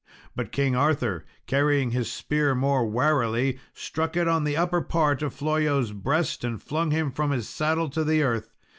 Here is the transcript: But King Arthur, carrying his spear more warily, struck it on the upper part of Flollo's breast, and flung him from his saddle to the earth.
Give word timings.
But 0.35 0.51
King 0.51 0.75
Arthur, 0.75 1.25
carrying 1.45 1.91
his 1.91 2.11
spear 2.11 2.55
more 2.55 2.87
warily, 2.87 3.59
struck 3.71 4.17
it 4.17 4.27
on 4.27 4.45
the 4.45 4.57
upper 4.57 4.81
part 4.81 5.21
of 5.21 5.31
Flollo's 5.31 5.91
breast, 5.91 6.43
and 6.43 6.59
flung 6.59 6.89
him 6.89 7.11
from 7.11 7.29
his 7.29 7.47
saddle 7.47 7.87
to 7.91 8.03
the 8.03 8.23
earth. 8.23 8.51